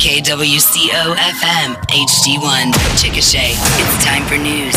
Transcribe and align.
KWCO 0.00 1.14
FM 1.14 1.74
HD1 1.74 2.72
Chickasha. 2.96 3.52
It's 3.52 4.02
time 4.02 4.24
for 4.24 4.38
news. 4.38 4.74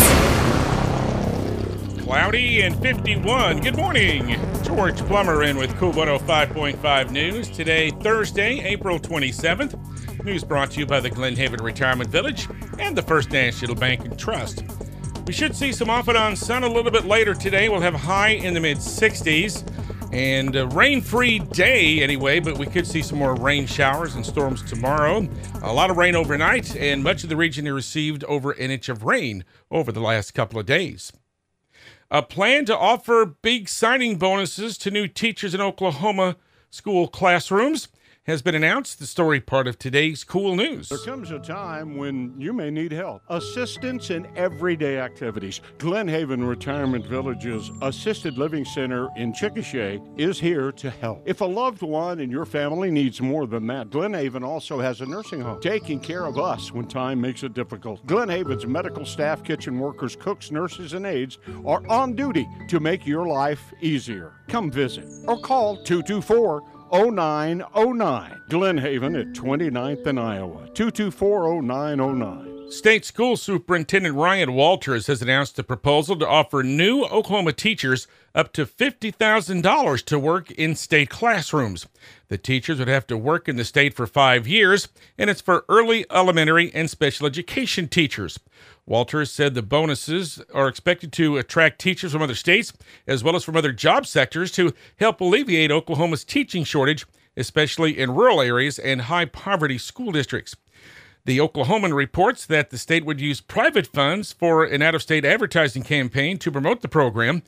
Cloudy 2.03 2.59
and 2.63 2.77
51. 2.81 3.61
Good 3.61 3.77
morning. 3.77 4.37
George 4.63 4.97
Plummer 5.07 5.43
in 5.43 5.55
with 5.55 5.73
KOOL 5.77 5.93
105.5 5.93 7.11
News. 7.11 7.49
Today, 7.49 7.89
Thursday, 7.89 8.59
April 8.65 8.99
27th. 8.99 10.25
News 10.25 10.43
brought 10.43 10.71
to 10.71 10.81
you 10.81 10.85
by 10.85 10.99
the 10.99 11.09
Glen 11.09 11.37
Haven 11.37 11.63
Retirement 11.63 12.09
Village 12.09 12.49
and 12.77 12.93
the 12.93 13.01
First 13.01 13.31
National 13.31 13.75
Bank 13.75 14.03
and 14.03 14.19
Trust. 14.19 14.65
We 15.25 15.31
should 15.31 15.55
see 15.55 15.71
some 15.71 15.89
off 15.89 16.09
and 16.09 16.17
on 16.17 16.35
sun 16.35 16.65
a 16.65 16.67
little 16.67 16.91
bit 16.91 17.05
later 17.05 17.33
today. 17.33 17.69
We'll 17.69 17.79
have 17.79 17.95
high 17.95 18.31
in 18.31 18.53
the 18.53 18.59
mid 18.59 18.79
60s 18.79 19.63
and 20.13 20.55
uh, 20.55 20.59
a 20.59 20.67
rain 20.67 21.01
free 21.01 21.39
day 21.39 22.03
anyway, 22.03 22.39
but 22.39 22.57
we 22.59 22.67
could 22.67 22.85
see 22.85 23.01
some 23.01 23.17
more 23.17 23.33
rain 23.33 23.65
showers 23.65 24.13
and 24.13 24.23
storms 24.23 24.61
tomorrow. 24.61 25.27
A 25.63 25.73
lot 25.73 25.89
of 25.89 25.97
rain 25.97 26.15
overnight, 26.15 26.75
and 26.75 27.03
much 27.03 27.23
of 27.23 27.29
the 27.29 27.35
region 27.35 27.65
received 27.73 28.23
over 28.25 28.51
an 28.51 28.69
inch 28.69 28.89
of 28.89 29.03
rain 29.03 29.43
over 29.71 29.91
the 29.91 29.99
last 29.99 30.35
couple 30.35 30.59
of 30.59 30.67
days. 30.67 31.11
A 32.11 32.21
plan 32.21 32.65
to 32.65 32.77
offer 32.77 33.25
big 33.25 33.67
signing 33.67 34.17
bonuses 34.17 34.77
to 34.79 34.91
new 34.91 35.07
teachers 35.07 35.55
in 35.55 35.61
Oklahoma 35.61 36.37
school 36.69 37.07
classrooms 37.07 37.87
has 38.25 38.41
been 38.41 38.55
announced. 38.55 38.99
The 38.99 39.05
story 39.05 39.41
part 39.41 39.67
of 39.67 39.77
today's 39.77 40.23
KOOL 40.23 40.55
news. 40.55 40.89
There 40.89 40.97
comes 40.99 41.31
a 41.31 41.39
time 41.39 41.97
when 41.97 42.33
you 42.39 42.53
may 42.53 42.69
need 42.69 42.91
help. 42.91 43.21
Assistance 43.29 44.09
in 44.09 44.27
everyday 44.37 44.97
activities. 44.99 45.59
Glen 45.77 46.07
Haven 46.07 46.43
Retirement 46.43 47.05
Village's 47.05 47.69
Assisted 47.81 48.37
Living 48.37 48.63
Center 48.63 49.09
in 49.17 49.33
Chickasha 49.33 50.01
is 50.17 50.39
here 50.39 50.71
to 50.71 50.89
help. 50.89 51.21
If 51.25 51.41
a 51.41 51.45
loved 51.45 51.81
one 51.81 52.19
in 52.19 52.31
your 52.31 52.45
family 52.45 52.91
needs 52.91 53.21
more 53.21 53.45
than 53.45 53.67
that, 53.67 53.89
Glen 53.89 54.13
Haven 54.13 54.43
also 54.43 54.79
has 54.79 55.01
a 55.01 55.05
nursing 55.05 55.41
home 55.41 55.59
taking 55.61 55.99
care 55.99 56.25
of 56.25 56.39
us 56.39 56.71
when 56.71 56.87
time 56.87 57.19
makes 57.19 57.43
it 57.43 57.53
difficult. 57.53 58.05
Glen 58.05 58.29
Haven's 58.29 58.65
medical 58.65 59.05
staff, 59.05 59.43
kitchen 59.43 59.79
workers, 59.79 60.15
cooks, 60.15 60.51
nurses, 60.51 60.93
and 60.93 61.05
aides 61.05 61.39
are 61.65 61.85
on 61.87 62.15
duty 62.15 62.47
to 62.69 62.79
make 62.79 63.05
your 63.05 63.27
life 63.27 63.73
easier. 63.81 64.33
Come 64.47 64.71
visit 64.71 65.05
or 65.27 65.39
call 65.39 65.75
224 65.83 66.61
0909. 66.93 68.41
Glen 68.49 68.77
Haven 68.77 69.15
at 69.15 69.33
29th 69.33 70.05
and 70.05 70.19
Iowa. 70.19 70.69
224 70.75 71.61
0909. 71.63 72.52
State 72.73 73.05
School 73.05 73.37
Superintendent 73.37 74.15
Ryan 74.15 74.53
Walters 74.53 75.05
has 75.05 75.21
announced 75.21 75.59
a 75.59 75.63
proposal 75.63 76.15
to 76.17 76.27
offer 76.27 76.63
new 76.63 77.03
Oklahoma 77.03 77.53
teachers 77.53 78.07
up 78.33 78.51
to 78.53 78.65
$50,000 78.65 80.05
to 80.05 80.19
work 80.19 80.49
in 80.49 80.75
state 80.75 81.11
classrooms. 81.11 81.85
The 82.29 82.39
teachers 82.39 82.79
would 82.79 82.87
have 82.87 83.05
to 83.07 83.17
work 83.17 83.47
in 83.47 83.57
the 83.57 83.63
state 83.63 83.93
for 83.93 84.07
five 84.07 84.47
years, 84.47 84.87
and 85.19 85.29
it's 85.29 85.39
for 85.39 85.65
early 85.69 86.07
elementary 86.09 86.73
and 86.73 86.89
special 86.89 87.27
education 87.27 87.87
teachers. 87.87 88.39
Walters 88.87 89.31
said 89.31 89.53
the 89.53 89.61
bonuses 89.61 90.41
are 90.51 90.67
expected 90.67 91.13
to 91.13 91.37
attract 91.37 91.79
teachers 91.79 92.11
from 92.11 92.23
other 92.23 92.33
states 92.33 92.73
as 93.05 93.23
well 93.23 93.35
as 93.35 93.43
from 93.43 93.55
other 93.55 93.71
job 93.71 94.07
sectors 94.07 94.51
to 94.53 94.73
help 94.97 95.21
alleviate 95.21 95.69
Oklahoma's 95.69 96.23
teaching 96.23 96.63
shortage, 96.63 97.05
especially 97.37 97.99
in 97.99 98.15
rural 98.15 98.41
areas 98.41 98.79
and 98.79 99.03
high 99.03 99.25
poverty 99.25 99.77
school 99.77 100.11
districts. 100.11 100.55
The 101.25 101.37
Oklahoman 101.37 101.95
reports 101.95 102.45
that 102.47 102.69
the 102.69 102.77
state 102.77 103.05
would 103.05 103.21
use 103.21 103.39
private 103.39 103.87
funds 103.87 104.33
for 104.33 104.65
an 104.65 104.81
out 104.81 104.93
of 104.93 105.01
state 105.01 105.23
advertising 105.23 105.83
campaign 105.83 106.37
to 106.39 106.51
promote 106.51 106.81
the 106.81 106.89
program. 106.89 107.43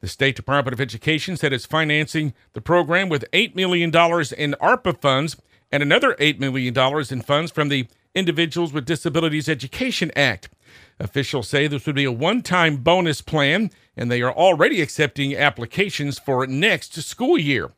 The 0.00 0.08
State 0.08 0.34
Department 0.34 0.72
of 0.72 0.80
Education 0.80 1.36
said 1.36 1.52
it's 1.52 1.66
financing 1.66 2.32
the 2.54 2.62
program 2.62 3.10
with 3.10 3.30
$8 3.32 3.54
million 3.54 3.90
in 3.90 4.54
ARPA 4.62 4.98
funds 5.02 5.36
and 5.70 5.82
another 5.82 6.14
$8 6.14 6.38
million 6.38 6.74
in 7.10 7.20
funds 7.20 7.50
from 7.50 7.68
the 7.68 7.86
Individuals 8.14 8.72
with 8.72 8.86
Disabilities 8.86 9.46
Education 9.46 10.10
Act. 10.16 10.48
Officials 10.98 11.48
say 11.48 11.66
this 11.66 11.84
would 11.84 11.96
be 11.96 12.04
a 12.04 12.12
one 12.12 12.40
time 12.40 12.78
bonus 12.78 13.20
plan, 13.20 13.70
and 13.94 14.10
they 14.10 14.22
are 14.22 14.32
already 14.32 14.80
accepting 14.80 15.36
applications 15.36 16.18
for 16.18 16.46
next 16.46 16.94
school 17.02 17.36
year. 17.36 17.72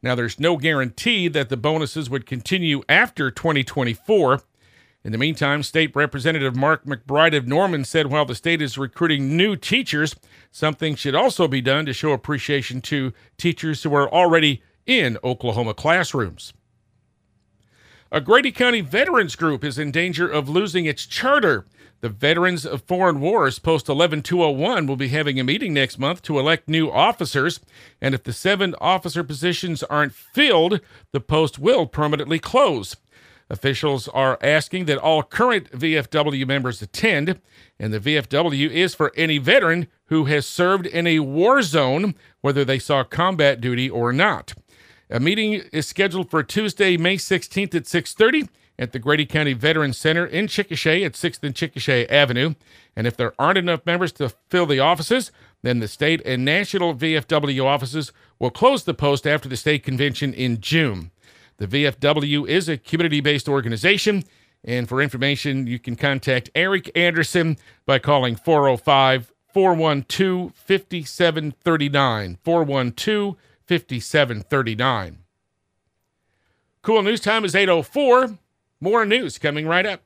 Now, 0.00 0.14
there's 0.14 0.38
no 0.38 0.56
guarantee 0.56 1.26
that 1.28 1.48
the 1.48 1.56
bonuses 1.56 2.08
would 2.08 2.24
continue 2.24 2.82
after 2.88 3.32
2024. 3.32 4.42
In 5.04 5.10
the 5.10 5.18
meantime, 5.18 5.64
State 5.64 5.96
Representative 5.96 6.54
Mark 6.54 6.84
McBride 6.84 7.36
of 7.36 7.48
Norman 7.48 7.84
said 7.84 8.06
while 8.06 8.24
the 8.24 8.36
state 8.36 8.62
is 8.62 8.78
recruiting 8.78 9.36
new 9.36 9.56
teachers, 9.56 10.14
something 10.52 10.94
should 10.94 11.16
also 11.16 11.48
be 11.48 11.60
done 11.60 11.86
to 11.86 11.92
show 11.92 12.12
appreciation 12.12 12.80
to 12.82 13.12
teachers 13.36 13.82
who 13.82 13.92
are 13.94 14.12
already 14.12 14.62
in 14.86 15.18
Oklahoma 15.24 15.74
classrooms. 15.74 16.52
A 18.12 18.20
Grady 18.20 18.52
County 18.52 18.80
Veterans 18.80 19.34
Group 19.34 19.64
is 19.64 19.76
in 19.76 19.90
danger 19.90 20.28
of 20.28 20.48
losing 20.48 20.86
its 20.86 21.04
charter. 21.04 21.66
The 22.00 22.08
Veterans 22.08 22.64
of 22.64 22.82
Foreign 22.82 23.20
Wars 23.20 23.58
Post 23.58 23.88
11201 23.88 24.86
will 24.86 24.96
be 24.96 25.08
having 25.08 25.40
a 25.40 25.44
meeting 25.44 25.72
next 25.72 25.98
month 25.98 26.22
to 26.22 26.38
elect 26.38 26.68
new 26.68 26.90
officers, 26.90 27.58
and 28.00 28.14
if 28.14 28.22
the 28.22 28.32
seven 28.32 28.76
officer 28.80 29.24
positions 29.24 29.82
aren't 29.84 30.14
filled, 30.14 30.80
the 31.12 31.20
post 31.20 31.58
will 31.58 31.86
permanently 31.86 32.38
close. 32.38 32.96
Officials 33.52 34.08
are 34.08 34.38
asking 34.40 34.86
that 34.86 34.96
all 34.96 35.22
current 35.22 35.70
VFW 35.72 36.46
members 36.46 36.80
attend, 36.80 37.38
and 37.78 37.92
the 37.92 38.00
VFW 38.00 38.70
is 38.70 38.94
for 38.94 39.12
any 39.14 39.36
veteran 39.36 39.88
who 40.06 40.24
has 40.24 40.46
served 40.46 40.86
in 40.86 41.06
a 41.06 41.18
war 41.18 41.60
zone, 41.60 42.14
whether 42.40 42.64
they 42.64 42.78
saw 42.78 43.04
combat 43.04 43.60
duty 43.60 43.90
or 43.90 44.10
not. 44.10 44.54
A 45.10 45.20
meeting 45.20 45.64
is 45.70 45.86
scheduled 45.86 46.30
for 46.30 46.42
Tuesday, 46.42 46.96
May 46.96 47.18
16th 47.18 47.74
at 47.74 47.86
6:30 47.86 48.48
at 48.78 48.92
the 48.92 48.98
Grady 48.98 49.26
County 49.26 49.52
Veterans 49.52 49.98
Center 49.98 50.24
in 50.24 50.46
Chickasha 50.46 51.04
at 51.04 51.12
6th 51.12 51.42
and 51.42 51.54
Chickasha 51.54 52.10
Avenue. 52.10 52.54
And 52.96 53.06
if 53.06 53.18
there 53.18 53.34
aren't 53.38 53.58
enough 53.58 53.84
members 53.84 54.12
to 54.12 54.32
fill 54.48 54.64
the 54.64 54.80
offices, 54.80 55.30
then 55.60 55.78
the 55.78 55.88
state 55.88 56.22
and 56.24 56.42
national 56.42 56.94
VFW 56.94 57.66
offices 57.66 58.12
will 58.38 58.50
close 58.50 58.84
the 58.84 58.94
post 58.94 59.26
after 59.26 59.46
the 59.46 59.58
state 59.58 59.82
convention 59.82 60.32
in 60.32 60.62
June. 60.62 61.10
The 61.62 61.84
VFW 61.84 62.48
is 62.48 62.68
a 62.68 62.76
community 62.76 63.20
based 63.20 63.48
organization, 63.48 64.24
and 64.64 64.88
for 64.88 65.00
information, 65.00 65.68
you 65.68 65.78
can 65.78 65.94
contact 65.94 66.50
Eric 66.56 66.90
Anderson 66.96 67.56
by 67.86 68.00
calling 68.00 68.34
405 68.34 69.32
412 69.54 70.52
5739. 70.56 72.38
412 72.42 73.36
5739. 73.64 75.18
KOOL 76.82 77.02
news 77.04 77.20
time 77.20 77.44
is 77.44 77.54
804. 77.54 78.36
More 78.80 79.06
news 79.06 79.38
coming 79.38 79.68
right 79.68 79.86
up. 79.86 80.02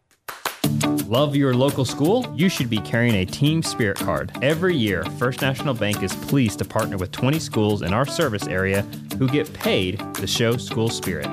Love 1.06 1.34
your 1.34 1.54
local 1.54 1.86
school? 1.86 2.30
You 2.36 2.50
should 2.50 2.68
be 2.68 2.80
carrying 2.80 3.14
a 3.14 3.24
Team 3.24 3.62
Spirit 3.62 3.96
card. 3.96 4.30
Every 4.42 4.76
year, 4.76 5.04
First 5.18 5.40
National 5.40 5.72
Bank 5.72 6.02
is 6.02 6.14
pleased 6.14 6.58
to 6.58 6.66
partner 6.66 6.98
with 6.98 7.12
20 7.12 7.38
schools 7.38 7.80
in 7.80 7.94
our 7.94 8.04
service 8.04 8.46
area 8.46 8.84
who 9.18 9.28
get 9.28 9.52
paid 9.52 10.02
to 10.14 10.26
show 10.26 10.56
school 10.56 10.88
spirit. 10.88 11.28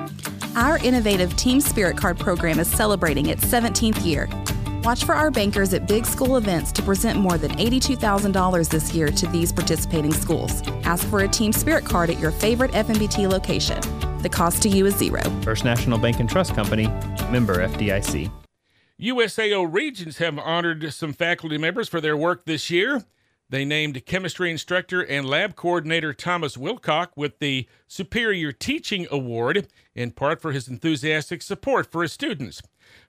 Our 0.55 0.77
innovative 0.79 1.35
Team 1.35 1.59
Spirit 1.59 1.97
Card 1.97 2.19
program 2.19 2.59
is 2.59 2.67
celebrating 2.67 3.27
its 3.27 3.43
17th 3.45 4.05
year. 4.05 4.29
Watch 4.83 5.05
for 5.05 5.15
our 5.15 5.31
bankers 5.31 5.73
at 5.73 5.87
big 5.87 6.05
school 6.05 6.35
events 6.35 6.71
to 6.73 6.81
present 6.81 7.17
more 7.17 7.37
than 7.37 7.51
$82,000 7.51 8.69
this 8.69 8.93
year 8.93 9.07
to 9.07 9.27
these 9.27 9.51
participating 9.51 10.13
schools. 10.13 10.61
Ask 10.83 11.07
for 11.07 11.21
a 11.21 11.27
Team 11.27 11.53
Spirit 11.53 11.85
card 11.85 12.09
at 12.09 12.19
your 12.19 12.31
favorite 12.31 12.71
FNBT 12.71 13.29
location. 13.29 13.79
The 14.21 14.29
cost 14.29 14.61
to 14.63 14.69
you 14.69 14.85
is 14.85 14.95
zero. 14.97 15.21
First 15.41 15.63
National 15.65 15.97
Bank 15.97 16.19
and 16.19 16.29
Trust 16.29 16.53
Company, 16.53 16.87
member 17.31 17.65
FDIC. 17.67 18.31
USAO 19.01 19.67
Regents 19.69 20.19
have 20.19 20.37
honored 20.37 20.93
some 20.93 21.13
faculty 21.13 21.57
members 21.57 21.89
for 21.89 21.99
their 21.99 22.15
work 22.15 22.45
this 22.45 22.69
year. 22.69 23.03
They 23.53 23.65
named 23.65 24.03
chemistry 24.07 24.49
instructor 24.49 25.01
and 25.01 25.27
lab 25.27 25.55
coordinator 25.55 26.11
Thomas 26.11 26.57
Wilcock 26.57 27.09
with 27.15 27.37
the 27.37 27.67
Superior 27.87 28.51
Teaching 28.51 29.05
Award, 29.11 29.67
in 29.93 30.09
part 30.09 30.41
for 30.41 30.53
his 30.53 30.67
enthusiastic 30.67 31.43
support 31.43 31.85
for 31.85 32.01
his 32.01 32.11
students. 32.11 32.63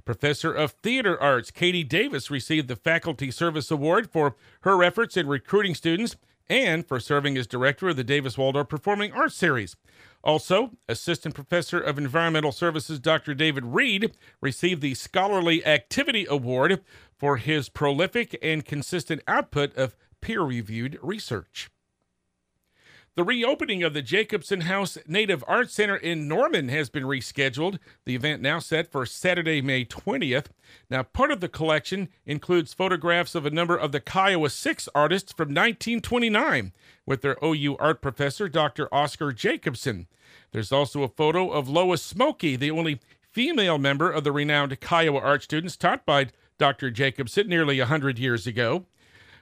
Professor 0.05 0.52
of 0.52 0.73
Theater 0.73 1.19
Arts 1.19 1.50
Katie 1.50 1.82
Davis 1.82 2.31
received 2.31 2.69
the 2.69 2.76
Faculty 2.76 3.31
Service 3.31 3.70
Award 3.70 4.11
for 4.11 4.37
her 4.64 4.85
efforts 4.85 5.17
in 5.17 5.29
recruiting 5.29 5.75
students 5.75 6.14
and 6.47 6.87
for 6.87 7.00
serving 7.00 7.38
as 7.38 7.47
director 7.47 7.88
of 7.88 7.97
the 7.97 8.05
Davis 8.05 8.37
Waldorf 8.37 8.69
Performing 8.69 9.12
Arts 9.12 9.35
Series. 9.35 9.76
Also, 10.23 10.73
Assistant 10.90 11.35
Professor 11.35 11.81
of 11.81 11.97
Environmental 11.97 12.52
Services 12.52 12.99
Dr. 12.99 13.32
David 13.32 13.64
Reed 13.64 14.14
received 14.43 14.82
the 14.82 14.93
Scholarly 14.93 15.64
Activity 15.64 16.26
Award 16.29 16.82
for 17.17 17.38
his 17.38 17.70
prolific 17.70 18.38
and 18.43 18.67
consistent 18.67 19.23
output 19.26 19.75
of 19.79 19.97
peer 20.25 20.41
reviewed 20.41 20.99
research. 21.03 21.69
The 23.15 23.23
reopening 23.23 23.82
of 23.82 23.93
the 23.93 24.00
Jacobson 24.00 24.62
House 24.62 24.97
Native 25.06 25.44
Art 25.47 25.71
Center 25.71 25.97
in 25.97 26.26
Norman 26.26 26.71
has 26.71 26.88
been 26.88 27.05
rescheduled. 27.05 27.79
The 28.06 28.15
event 28.15 28.41
now 28.41 28.59
set 28.59 28.91
for 28.91 29.05
Saturday, 29.05 29.61
May 29.61 29.85
20th. 29.85 30.47
Now, 30.88 31.03
part 31.03 31.31
of 31.31 31.41
the 31.41 31.49
collection 31.50 32.09
includes 32.25 32.73
photographs 32.73 33.35
of 33.35 33.44
a 33.44 33.50
number 33.50 33.76
of 33.76 33.93
the 33.93 34.00
Kiowa 34.00 34.49
Six 34.49 34.88
artists 34.94 35.31
from 35.31 35.49
1929 35.50 36.73
with 37.05 37.21
their 37.21 37.37
OU 37.44 37.76
art 37.76 38.00
professor, 38.00 38.49
Dr. 38.49 38.93
Oscar 38.93 39.31
Jacobson. 39.31 40.09
There's 40.53 40.73
also 40.73 41.03
a 41.03 41.09
photo 41.09 41.50
of 41.50 41.69
Lois 41.69 42.03
Smoky, 42.03 42.56
the 42.56 42.71
only 42.71 42.99
female 43.31 43.76
member 43.76 44.11
of 44.11 44.25
the 44.25 44.32
renowned 44.32 44.81
Kiowa 44.81 45.21
art 45.21 45.43
students 45.43 45.76
taught 45.76 46.06
by 46.06 46.29
Dr. 46.56 46.91
Jacobson 46.91 47.47
nearly 47.47 47.79
100 47.79 48.19
years 48.19 48.47
ago. 48.47 48.87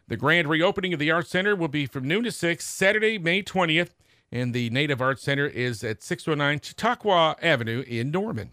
The 0.08 0.16
grand 0.16 0.48
reopening 0.48 0.92
of 0.92 0.98
the 0.98 1.10
Art 1.10 1.28
Center 1.28 1.54
will 1.54 1.68
be 1.68 1.86
from 1.86 2.06
noon 2.06 2.24
to 2.24 2.32
6, 2.32 2.64
Saturday, 2.64 3.18
May 3.18 3.42
20th, 3.42 3.90
and 4.30 4.52
the 4.52 4.70
Native 4.70 5.00
Art 5.00 5.20
Center 5.20 5.46
is 5.46 5.84
at 5.84 6.02
609 6.02 6.60
Chautauqua 6.62 7.36
Avenue 7.40 7.84
in 7.86 8.10
Norman. 8.10 8.50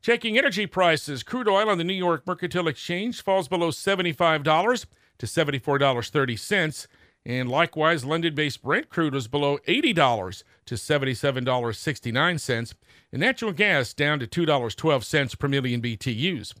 Checking 0.00 0.36
energy 0.36 0.66
prices, 0.66 1.22
crude 1.22 1.48
oil 1.48 1.70
on 1.70 1.78
the 1.78 1.84
New 1.84 1.94
York 1.94 2.26
Mercantile 2.26 2.68
Exchange 2.68 3.22
falls 3.22 3.48
below 3.48 3.70
$75 3.70 4.86
to 5.18 5.26
$74.30. 5.26 6.86
And 7.26 7.48
likewise, 7.48 8.04
London 8.04 8.34
based 8.34 8.62
Brent 8.62 8.90
crude 8.90 9.14
was 9.14 9.28
below 9.28 9.56
$80 9.66 10.42
to 10.66 10.74
$77.69. 10.74 12.74
And 13.12 13.20
natural 13.20 13.52
gas 13.52 13.94
down 13.94 14.18
to 14.18 14.26
$2.12 14.26 15.38
per 15.38 15.48
million 15.48 15.80
BTUs. 15.80 16.52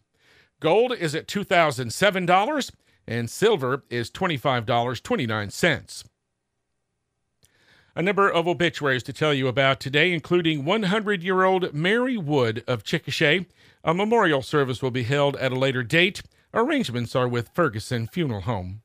Gold 0.60 0.92
is 0.92 1.14
at 1.14 1.28
$2,007 1.28 2.70
and 3.06 3.28
silver 3.28 3.84
is 3.90 4.10
$25.29. 4.10 6.04
A 7.96 8.02
number 8.02 8.28
of 8.28 8.48
obituaries 8.48 9.04
to 9.04 9.12
tell 9.12 9.32
you 9.32 9.46
about 9.46 9.78
today, 9.78 10.12
including 10.12 10.64
100 10.64 11.22
year 11.22 11.44
old 11.44 11.72
Mary 11.72 12.16
Wood 12.16 12.64
of 12.66 12.82
Chickasha. 12.82 13.46
A 13.84 13.94
memorial 13.94 14.42
service 14.42 14.82
will 14.82 14.90
be 14.90 15.04
held 15.04 15.36
at 15.36 15.52
a 15.52 15.58
later 15.58 15.84
date. 15.84 16.22
Arrangements 16.52 17.14
are 17.14 17.28
with 17.28 17.50
Ferguson 17.54 18.08
Funeral 18.08 18.42
Home. 18.42 18.82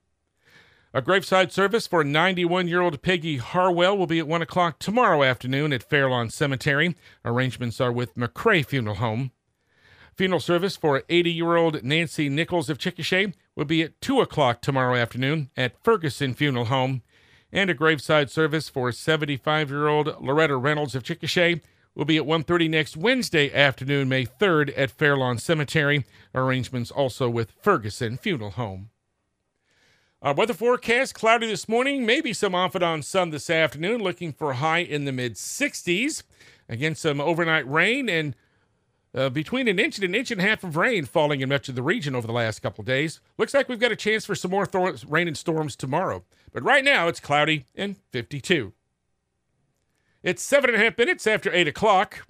A 0.94 1.02
graveside 1.02 1.52
service 1.52 1.88
for 1.88 2.04
91 2.04 2.68
year 2.68 2.82
old 2.82 3.02
Peggy 3.02 3.38
Harwell 3.38 3.98
will 3.98 4.08
be 4.08 4.20
at 4.20 4.28
1 4.28 4.42
o'clock 4.44 4.80
tomorrow 4.80 5.24
afternoon 5.24 5.74
at 5.74 5.84
Fairlawn 5.84 6.30
Cemetery. 6.30 6.96
Arrangements 7.26 7.82
are 7.82 7.92
with 7.92 8.16
McCray 8.16 8.66
Funeral 8.66 8.96
Home. 8.98 9.32
Funeral 10.16 10.40
service 10.40 10.76
for 10.76 11.04
80 11.10 11.32
year 11.32 11.56
old 11.56 11.84
Nancy 11.84 12.28
Nichols 12.28 12.70
of 12.70 12.78
Chickasha 12.78 13.34
will 13.60 13.66
be 13.66 13.84
at 13.84 14.00
2 14.00 14.22
o'clock 14.22 14.62
tomorrow 14.62 14.96
afternoon 14.96 15.50
at 15.58 15.84
Ferguson 15.84 16.34
Funeral 16.34 16.66
Home. 16.66 17.02
And 17.52 17.70
a 17.70 17.74
graveside 17.74 18.32
service 18.32 18.70
for 18.70 18.90
75 18.94 19.70
year 19.70 19.90
old 19.90 20.16
Loretta 20.22 20.56
Reynolds 20.56 20.96
of 20.96 21.04
Chickasha 21.04 21.60
will 21.94 22.06
be 22.06 22.16
at 22.16 22.24
1.30 22.24 22.70
next 22.70 22.96
Wednesday 22.96 23.54
afternoon, 23.54 24.08
May 24.08 24.26
3rd 24.26 24.72
at 24.78 24.92
Fairlawn 24.92 25.40
Cemetery. 25.40 26.06
Arrangements 26.34 26.90
also 26.90 27.30
with 27.30 27.52
Ferguson 27.62 28.16
Funeral 28.16 28.52
Home. 28.52 28.92
Our 30.22 30.34
weather 30.34 30.54
forecast 30.54 31.14
cloudy 31.14 31.48
this 31.48 31.68
morning, 31.68 32.06
maybe 32.06 32.32
some 32.32 32.56
off 32.56 32.76
and 32.76 32.84
on 32.84 33.02
sun 33.02 33.32
this 33.32 33.50
afternoon, 33.50 34.02
looking 34.02 34.32
for 34.32 34.52
a 34.52 34.56
high 34.56 34.80
in 34.80 35.04
the 35.04 35.12
mid 35.12 35.34
60s. 35.34 36.24
Again, 36.70 36.96
some 36.96 37.20
overnight 37.20 37.70
rain 37.70 38.08
and 38.08 38.38
uh, 39.14 39.30
between 39.30 39.68
an 39.68 39.80
inch 39.80 39.98
and 39.98 40.06
an 40.06 40.16
inch 40.16 40.32
and 40.32 40.40
a 40.40 40.44
half 40.44 40.64
of 40.64 40.76
rain 40.76 41.06
falling 41.06 41.42
in 41.42 41.50
much 41.50 41.70
of 41.70 41.76
the 41.76 41.82
region 41.84 42.16
over 42.16 42.28
the 42.28 42.34
last 42.34 42.60
couple 42.60 42.84
days. 42.84 43.20
Looks 43.38 43.54
like 43.54 43.68
we've 43.68 43.80
got 43.80 43.92
a 43.92 43.96
chance 43.96 44.26
for 44.26 44.36
some 44.36 44.52
more 44.52 44.66
th- 44.66 45.06
rain 45.06 45.28
and 45.28 45.38
storms 45.38 45.76
tomorrow. 45.76 46.24
But 46.52 46.64
right 46.64 46.84
now 46.84 47.08
it's 47.08 47.20
cloudy 47.20 47.66
and 47.76 47.98
52. 48.12 48.74
It's 50.22 50.44
seven 50.44 50.72
and 50.72 50.82
a 50.82 50.86
half 50.86 50.98
minutes 50.98 51.26
after 51.26 51.52
8 51.54 51.68
o'clock. 51.68 52.28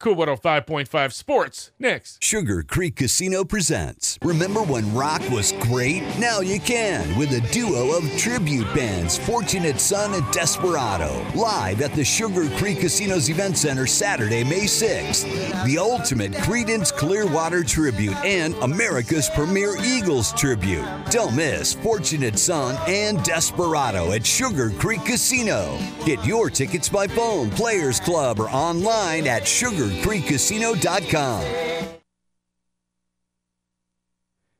KOOL 0.00 0.16
105.5 0.16 1.12
Sports 1.12 1.72
next. 1.78 2.24
Sugar 2.24 2.62
Creek 2.62 2.96
Casino 2.96 3.44
presents. 3.44 4.18
Remember 4.24 4.62
when 4.62 4.94
rock 4.94 5.20
was 5.28 5.52
great? 5.60 6.00
Now 6.18 6.40
you 6.40 6.58
can 6.58 7.18
with 7.18 7.30
a 7.32 7.42
duo 7.52 7.94
of 7.98 8.16
tribute 8.16 8.66
bands, 8.74 9.18
Fortunate 9.18 9.78
Son 9.78 10.14
and 10.14 10.24
Desperado, 10.32 11.22
live 11.34 11.82
at 11.82 11.92
the 11.92 12.02
Sugar 12.02 12.48
Creek 12.56 12.80
Casino's 12.80 13.28
Event 13.28 13.58
Center 13.58 13.86
Saturday, 13.86 14.42
May 14.42 14.62
6th. 14.62 15.66
The 15.66 15.76
ultimate 15.76 16.32
Creedence 16.32 16.90
Clearwater 16.90 17.62
tribute 17.62 18.16
and 18.24 18.54
America's 18.62 19.28
premier 19.28 19.76
Eagles 19.84 20.32
tribute. 20.32 20.86
Don't 21.10 21.36
miss 21.36 21.74
Fortunate 21.74 22.38
Son 22.38 22.74
and 22.88 23.22
Desperado 23.22 24.12
at 24.12 24.24
Sugar 24.24 24.70
Creek 24.70 25.04
Casino. 25.04 25.78
Get 26.06 26.24
your 26.24 26.48
tickets 26.48 26.88
by 26.88 27.06
phone, 27.06 27.50
Players 27.50 28.00
Club, 28.00 28.40
or 28.40 28.48
online 28.48 29.26
at 29.26 29.46
Sugar 29.46 29.89
CreekCasino.com. 30.02 31.70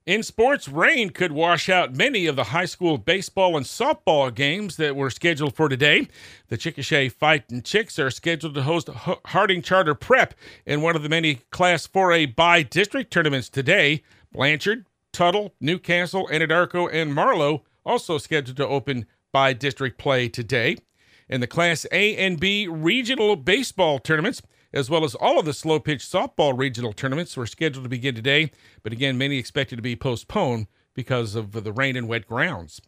In 0.06 0.25
sports, 0.25 0.67
rain 0.67 1.11
could 1.11 1.31
wash 1.31 1.69
out 1.69 1.94
many 1.94 2.27
of 2.27 2.35
the 2.35 2.44
high 2.44 2.65
school 2.65 2.99
baseball 2.99 3.56
and 3.56 3.65
softball 3.65 4.35
games 4.35 4.77
that 4.77 4.97
were 4.97 5.09
scheduled 5.09 5.55
for 5.55 5.69
today. 5.69 6.09
The 6.49 6.59
Chickasha 6.59 7.12
Fighting 7.12 7.62
Chicks 7.62 7.97
are 7.99 8.11
scheduled 8.11 8.55
to 8.55 8.62
host 8.62 8.88
Harding 9.27 9.62
Charter 9.62 9.94
Prep 9.94 10.35
in 10.67 10.81
one 10.82 10.97
of 10.97 11.05
the 11.05 11.09
many 11.09 11.37
Class 11.50 11.87
4A 11.87 12.35
bi-district 12.35 13.12
tournaments 13.12 13.49
today. 13.49 14.03
Blanchard, 14.32 14.87
Tuttle, 15.12 15.55
Newcastle, 15.61 16.29
Anadarko, 16.32 16.93
and 16.93 17.15
Marlow 17.15 17.62
also 17.85 18.19
scheduled 18.19 18.56
to 18.56 18.67
open 18.67 19.06
bi-district 19.32 19.97
play 19.97 20.29
today. 20.29 20.79
In 21.29 21.41
the 21.41 21.47
Class 21.47 21.87
A 21.93 22.17
and 22.17 22.41
B 22.41 22.67
regional 22.67 23.37
baseball 23.37 24.00
tournaments, 24.00 24.43
as 24.72 24.88
well 24.88 25.05
as 25.05 25.14
all 25.14 25.38
of 25.38 25.44
the 25.44 25.52
slow 25.52 25.81
pitch 25.81 26.00
softball 26.00 26.56
regional 26.56 26.93
tournaments 26.93 27.37
were 27.37 27.46
scheduled 27.46 27.84
to 27.84 27.88
begin 27.88 28.14
today, 28.14 28.50
but 28.82 28.93
again, 28.93 29.19
many 29.19 29.38
expected 29.38 29.76
to 29.76 29.82
be 29.82 29.96
postponed 29.96 30.67
because 30.94 31.34
of 31.34 31.52
the 31.52 31.72
rain 31.72 31.96
and 31.96 32.08
wet 32.08 32.26
grounds. 32.26 32.81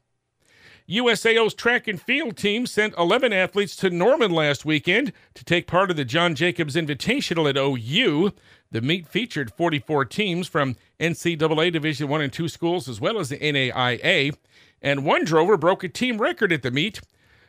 USAO's 0.88 1.54
track 1.54 1.86
and 1.86 2.00
field 2.00 2.36
team 2.36 2.66
sent 2.66 2.94
11 2.98 3.32
athletes 3.32 3.76
to 3.76 3.90
Norman 3.90 4.32
last 4.32 4.64
weekend 4.64 5.12
to 5.34 5.44
take 5.44 5.66
part 5.66 5.90
of 5.90 5.96
the 5.96 6.04
John 6.04 6.34
Jacobs 6.34 6.74
Invitational 6.74 7.48
at 7.48 7.56
OU. 7.56 8.32
The 8.72 8.80
meet 8.80 9.06
featured 9.06 9.52
44 9.52 10.04
teams 10.06 10.48
from 10.48 10.76
NCAA 10.98 11.72
Division 11.72 12.08
1 12.08 12.20
and 12.20 12.32
2 12.32 12.48
schools 12.48 12.88
as 12.88 13.00
well 13.00 13.18
as 13.18 13.28
the 13.28 13.38
NAIA, 13.38 14.36
and 14.80 15.04
one 15.04 15.24
drover 15.24 15.56
broke 15.56 15.84
a 15.84 15.88
team 15.88 16.18
record 16.20 16.52
at 16.52 16.62
the 16.62 16.70
meet 16.70 17.00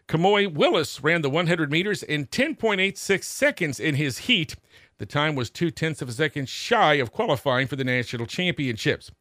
Kamoy 0.08 0.54
Willis 0.54 1.04
ran 1.04 1.22
the 1.22 1.30
100 1.30 1.72
meters 1.72 2.04
in 2.04 2.28
10.86 2.28 3.24
seconds 3.24 3.80
in 3.80 3.96
his 3.96 4.20
heat. 4.20 4.56
The 4.98 5.06
time 5.06 5.36
was 5.36 5.50
two 5.50 5.72
tenths 5.72 6.02
of 6.02 6.10
a 6.10 6.14
second 6.14 6.50
shy 6.50 6.96
of 6.96 7.12
qualifying 7.12 7.68
for 7.68 7.76
the 7.76 7.84
national 7.84 8.26
championships. 8.26 9.12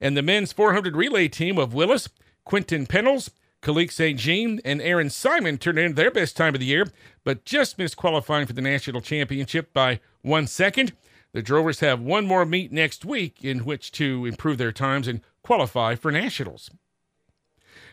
And 0.00 0.16
the 0.16 0.22
men's 0.22 0.52
400 0.52 0.96
relay 0.96 1.28
team 1.28 1.58
of 1.58 1.74
Willis, 1.74 2.08
Quentin 2.44 2.86
Pennels, 2.86 3.30
Khalik 3.62 3.92
St. 3.92 4.18
Jean, 4.18 4.60
and 4.64 4.80
Aaron 4.80 5.10
Simon 5.10 5.58
turned 5.58 5.78
in 5.78 5.94
their 5.94 6.10
best 6.10 6.36
time 6.36 6.54
of 6.54 6.60
the 6.60 6.66
year, 6.66 6.86
but 7.24 7.44
just 7.44 7.78
missed 7.78 7.96
qualifying 7.96 8.46
for 8.46 8.54
the 8.54 8.62
national 8.62 9.02
championship 9.02 9.72
by 9.74 10.00
one 10.22 10.46
second. 10.46 10.92
The 11.32 11.42
Drovers 11.42 11.80
have 11.80 12.00
one 12.00 12.26
more 12.26 12.46
meet 12.46 12.72
next 12.72 13.04
week 13.04 13.44
in 13.44 13.60
which 13.60 13.92
to 13.92 14.26
improve 14.26 14.58
their 14.58 14.72
times 14.72 15.06
and 15.06 15.20
qualify 15.42 15.94
for 15.94 16.10
nationals. 16.10 16.70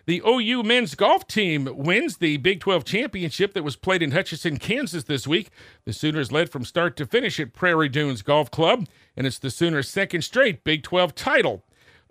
The 0.08 0.22
OU 0.26 0.64
men's 0.64 0.96
golf 0.96 1.28
team 1.28 1.68
wins 1.76 2.16
the 2.16 2.38
Big 2.38 2.62
12 2.62 2.86
championship 2.86 3.54
that 3.54 3.64
was 3.66 3.76
played 3.76 4.02
in 4.02 4.12
Hutchinson, 4.12 4.56
Kansas 4.56 5.04
this 5.04 5.28
week. 5.28 5.50
The 5.84 5.92
Sooners 5.92 6.32
led 6.32 6.50
from 6.50 6.64
start 6.64 6.96
to 6.96 7.06
finish 7.06 7.42
at 7.42 7.52
Prairie 7.52 7.90
Dunes 7.90 8.22
Golf 8.22 8.50
Club, 8.50 8.88
and 9.18 9.28
it's 9.28 9.38
the 9.38 9.52
Sooners' 9.52 9.90
second 9.90 10.22
straight 10.22 10.64
Big 10.64 10.82
12 10.82 11.14
title. 11.14 11.66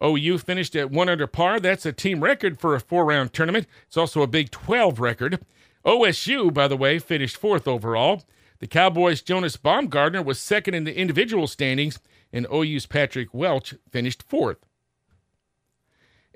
OU 0.04 0.36
finished 0.36 0.76
at 0.76 0.90
one 0.90 1.08
under 1.08 1.26
par. 1.26 1.58
That's 1.58 1.86
a 1.86 1.92
team 1.92 2.22
record 2.22 2.60
for 2.60 2.74
a 2.74 2.80
four 2.80 3.06
round 3.06 3.32
tournament. 3.32 3.66
It's 3.86 3.96
also 3.96 4.20
a 4.20 4.26
Big 4.26 4.50
12 4.50 5.00
record. 5.00 5.42
OSU, 5.82 6.52
by 6.52 6.68
the 6.68 6.76
way, 6.76 6.98
finished 6.98 7.38
fourth 7.38 7.66
overall. 7.66 8.24
The 8.58 8.66
Cowboys' 8.66 9.22
Jonas 9.22 9.56
Baumgartner 9.56 10.20
was 10.20 10.38
second 10.38 10.74
in 10.74 10.84
the 10.84 10.94
individual 10.94 11.46
standings, 11.46 11.98
and 12.30 12.46
OU's 12.52 12.84
Patrick 12.84 13.32
Welch 13.32 13.74
finished 13.90 14.22
fourth. 14.22 14.65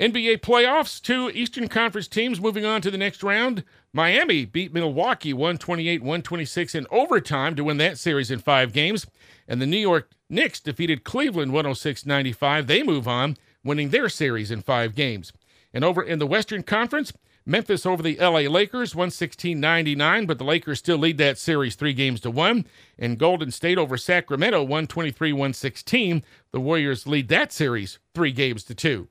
NBA 0.00 0.38
playoffs, 0.38 0.98
two 0.98 1.30
Eastern 1.34 1.68
Conference 1.68 2.08
teams 2.08 2.40
moving 2.40 2.64
on 2.64 2.80
to 2.80 2.90
the 2.90 2.96
next 2.96 3.22
round. 3.22 3.62
Miami 3.92 4.46
beat 4.46 4.72
Milwaukee 4.72 5.34
128 5.34 6.00
126 6.00 6.74
in 6.74 6.86
overtime 6.90 7.54
to 7.54 7.64
win 7.64 7.76
that 7.76 7.98
series 7.98 8.30
in 8.30 8.38
five 8.38 8.72
games. 8.72 9.06
And 9.46 9.60
the 9.60 9.66
New 9.66 9.76
York 9.76 10.08
Knicks 10.30 10.58
defeated 10.58 11.04
Cleveland 11.04 11.52
106 11.52 12.06
95. 12.06 12.66
They 12.66 12.82
move 12.82 13.06
on, 13.06 13.36
winning 13.62 13.90
their 13.90 14.08
series 14.08 14.50
in 14.50 14.62
five 14.62 14.94
games. 14.94 15.34
And 15.74 15.84
over 15.84 16.02
in 16.02 16.18
the 16.18 16.26
Western 16.26 16.62
Conference, 16.62 17.12
Memphis 17.44 17.84
over 17.84 18.02
the 18.02 18.16
LA 18.16 18.48
Lakers 18.48 18.94
116 18.94 19.60
99, 19.60 20.24
but 20.24 20.38
the 20.38 20.44
Lakers 20.44 20.78
still 20.78 20.96
lead 20.96 21.18
that 21.18 21.36
series 21.36 21.74
three 21.74 21.92
games 21.92 22.20
to 22.20 22.30
one. 22.30 22.64
And 22.98 23.18
Golden 23.18 23.50
State 23.50 23.76
over 23.76 23.98
Sacramento 23.98 24.62
123 24.62 25.34
116. 25.34 26.24
The 26.52 26.60
Warriors 26.60 27.06
lead 27.06 27.28
that 27.28 27.52
series 27.52 27.98
three 28.14 28.32
games 28.32 28.64
to 28.64 28.74
two. 28.74 29.08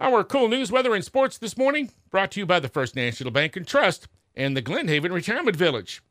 Our 0.00 0.22
KOOL 0.22 0.46
news, 0.46 0.70
weather, 0.70 0.94
and 0.94 1.04
sports 1.04 1.38
this 1.38 1.56
morning 1.56 1.90
brought 2.08 2.30
to 2.32 2.40
you 2.40 2.46
by 2.46 2.60
the 2.60 2.68
First 2.68 2.94
National 2.94 3.32
Bank 3.32 3.56
and 3.56 3.66
Trust 3.66 4.06
and 4.36 4.56
the 4.56 4.62
Glen 4.62 4.86
Haven 4.86 5.12
Retirement 5.12 5.56
Village. 5.56 6.02